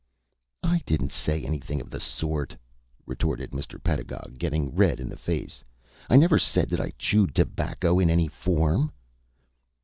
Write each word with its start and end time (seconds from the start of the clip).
"I 0.63 0.81
didn't 0.87 1.11
say 1.11 1.45
anything 1.45 1.79
of 1.79 1.91
the 1.91 1.99
sort," 1.99 2.57
retorted 3.05 3.51
Mr. 3.51 3.77
Pedagog, 3.83 4.39
getting 4.39 4.73
red 4.73 4.99
in 4.99 5.09
the 5.09 5.15
face. 5.15 5.63
"I 6.09 6.15
never 6.15 6.39
said 6.39 6.69
that 6.69 6.81
I 6.81 6.91
chewed 6.97 7.35
tobacco 7.35 7.99
in 7.99 8.09
any 8.09 8.27
form." 8.27 8.91